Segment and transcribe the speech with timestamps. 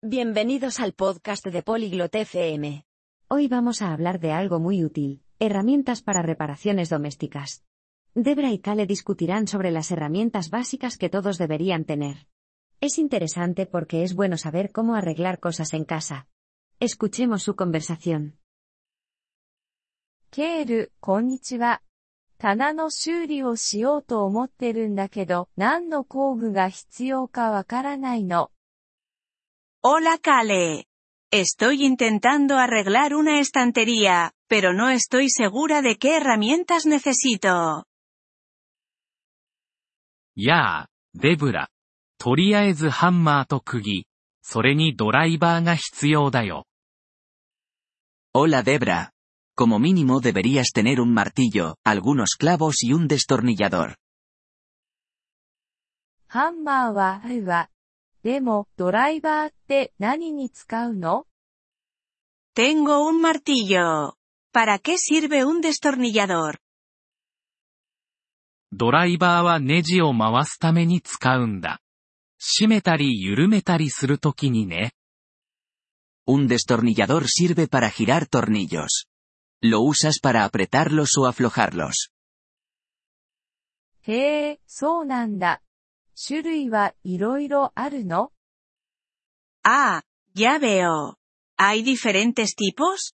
[0.00, 2.84] Bienvenidos al podcast de Polyglot FM.
[3.26, 7.64] Hoy vamos a hablar de algo muy útil, herramientas para reparaciones domésticas.
[8.14, 12.28] Debra y Kale discutirán sobre las herramientas básicas que todos deberían tener.
[12.80, 16.28] Es interesante porque es bueno saber cómo arreglar cosas en casa.
[16.78, 18.38] Escuchemos su conversación.
[20.30, 21.82] ケール、こんにちは。
[22.38, 28.52] 棚の修理をしようと思ってるんだけど、何の工具が必要かわからないの。
[29.87, 30.85] Hola Kale.
[31.31, 37.85] Estoy intentando arreglar una estantería, pero no estoy segura de qué herramientas necesito.
[40.35, 41.69] やあ、デブラ。
[42.17, 44.05] とりあえずハンマーと釘。
[44.41, 46.65] それにドライバーが必要だよ。
[48.33, 49.11] Hola Debra.
[49.55, 53.95] Como mínimo deberías tener un martillo, algunos clavos y un destornillador.
[56.27, 57.69] ハンマーはあるわ。
[58.22, 61.26] でも、ドライバーって何に使うの
[62.54, 64.14] Tengo un martillo.
[64.52, 66.58] ¿Para qué sirve un destornillador?
[68.72, 71.80] ドライバーはネジを回すために使うんだ。
[72.40, 74.92] 締めたり緩めたりするときにね。
[76.26, 79.06] Un destornillador sirve para girar tornillos.
[79.62, 82.10] Lo usas para apretarlos o aflojarlos.
[84.02, 85.62] へえ、そうなんだ。
[86.17, 88.31] 種類はいろいろあるの
[89.65, 90.01] Ah,
[90.35, 91.15] ya veo.
[91.57, 93.13] ¿Hay diferentes tipos?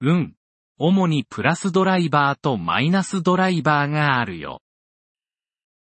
[0.00, 0.36] うん。
[0.78, 4.60] 主にプラスドライバーとマイナスドライバーがあるよ。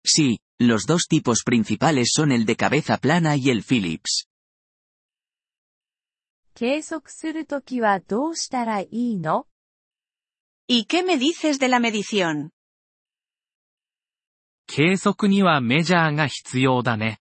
[0.04, 4.26] Sí, los dos tipos principales son el de cabeza plana y el Phillips.
[6.54, 9.46] 計測するときはどうしたらいいの
[10.68, 12.50] ¿Y qué me dices de la medición?
[14.67, 17.19] 計測にはメジャーが必要だね。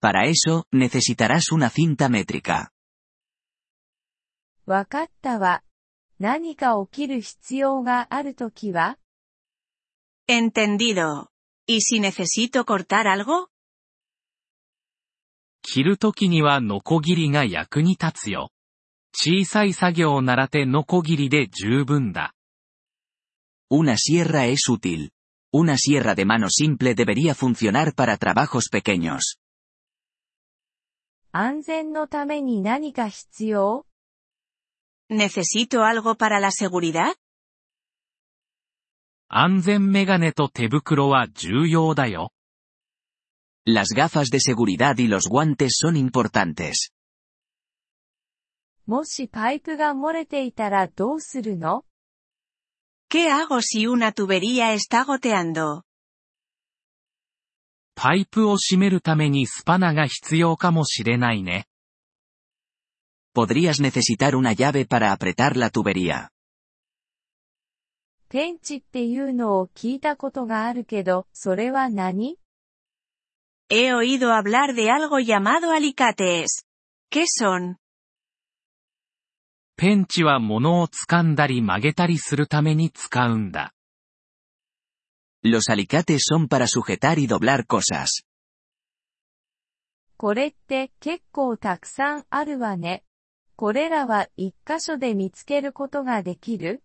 [0.00, 2.68] Para eso, necesitarás una cinta métrica.
[4.66, 5.62] わかったわ。
[6.18, 8.98] 何か起きる必要があるときは
[10.28, 11.28] Entendido.
[11.66, 13.48] ¿Y si necesito cortar algo?
[15.62, 18.50] 切るときにはノコギリが役に立つよ。
[19.14, 22.34] 小さい作業ならてノコギリで十分だ。
[23.70, 25.13] Una sierra es útil.
[25.53, 29.39] Una sierra de mano simple debería funcionar para trabajos pequeños.
[31.31, 33.85] 安全のために何か必要
[35.11, 37.15] ¿Necesito algo para la seguridad?
[39.27, 42.31] 安全メガネと手袋は重要だよ。
[43.67, 46.91] Las gafas de seguridad y los guantes son importantes.
[48.87, 51.85] もしパイプが漏れていたらどうするの
[53.13, 55.83] ¿Qué hago si una tubería está goteando?
[57.95, 61.65] パイプを閉めるためにスパナが必要かもしれないね。
[63.35, 66.29] Podrías necesitar una llave para apretar la tubería.
[68.29, 72.37] ペンチっていうのを聞いたことがあるけど、それは何
[73.69, 76.65] He oído hablar de algo llamado alicates.
[77.11, 77.77] ¿Qué son?
[79.76, 83.74] ペンチは物を掴んだり曲げたりするために使うんだ。
[85.44, 88.24] Los alicates son para sujetar y doblar cosas.
[90.16, 93.04] これって結構たくさんあるわね。
[93.56, 96.82] これらは一箇所で見つけることができる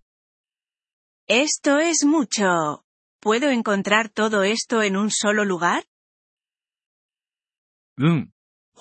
[1.29, 2.83] Esto es mucho.
[3.21, 5.83] ¿Puedo encontrar todo esto en un solo lugar?
[7.97, 8.29] うん。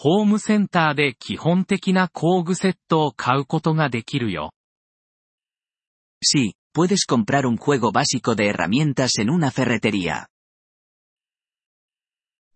[0.00, 4.52] ホームセンターで基本的な工具セットを買うことができるよ。
[6.22, 10.28] Sí, puedes comprar un juego básico de herramientas en una ferretería.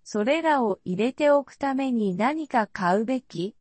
[0.04, 3.56] それらを入れておくために何か買うべき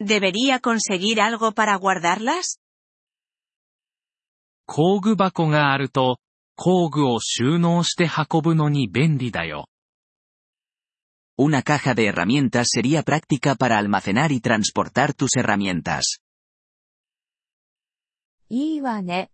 [0.00, 2.60] ¿Debería conseguir algo para guardarlas?
[4.66, 6.20] 工具箱があると、
[6.54, 9.66] 工具を収納して運ぶのに便利だよ。
[11.41, 16.19] Una caja de herramientas sería práctica para almacenar y transportar tus herramientas.
[18.49, 19.29] いいわね。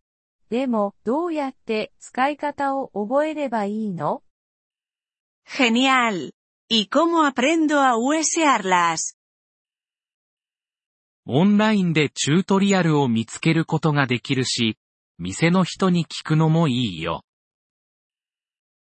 [0.50, 4.24] でも、どうやって使い方を覚えればいいの
[5.48, 6.32] Genial.
[6.70, 9.16] ¿Y cómo aprendo a usearlas?
[11.26, 14.78] オンラインでチュートリアルを見つけることができるし、
[15.18, 17.24] 店の人に聞くのもいいよ。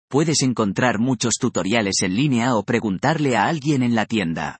[0.09, 4.59] Puedes encontrar muchos tutoriales en línea o preguntarle a alguien en la tienda.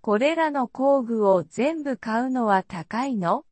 [0.00, 3.44] これらの工具を全部買うのは高いの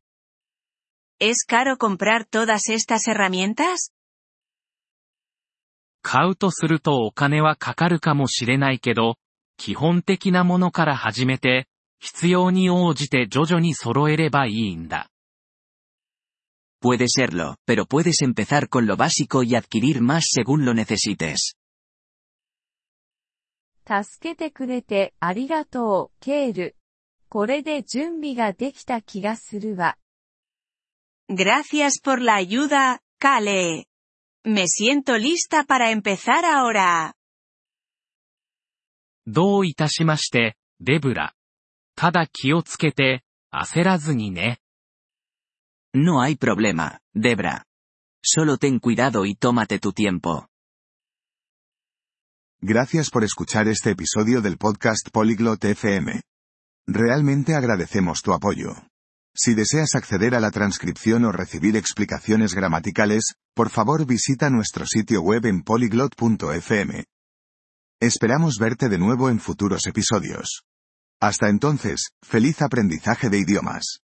[1.19, 3.91] ¿Es caro comprar todas estas herramientas?
[6.01, 9.17] 買うとするとお金はかかるかもしれないけど、
[9.57, 11.67] 基本的なものから始めて、
[11.99, 15.09] 必要に応じて徐々に揃えればいいんだ。
[16.79, 21.55] Puede serlo, pero puedes empezar con lo básico y adquirir más según lo necesites.
[23.87, 26.75] 助けてくれてありがとう、ケール。
[27.29, 29.97] これで準備ができた気がするわ。
[31.29, 33.85] Gracias por la ayuda, Kale.
[34.45, 37.13] Me siento lista para empezar ahora.
[39.25, 41.33] どういたしまして、デブラ。
[41.95, 44.59] ただ気をつけて、焦らずにね。
[45.99, 47.65] No hay problema, Debra.
[48.23, 50.47] Solo ten cuidado y tómate tu tiempo.
[52.61, 56.21] Gracias por escuchar este episodio del podcast Polyglot FM.
[56.85, 58.75] Realmente agradecemos tu apoyo.
[59.33, 65.21] Si deseas acceder a la transcripción o recibir explicaciones gramaticales, por favor visita nuestro sitio
[65.23, 67.05] web en polyglot.fm.
[67.99, 70.61] Esperamos verte de nuevo en futuros episodios.
[71.19, 74.03] Hasta entonces, feliz aprendizaje de idiomas.